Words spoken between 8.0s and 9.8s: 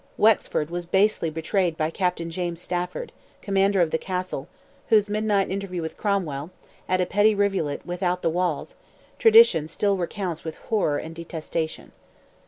the walls, tradition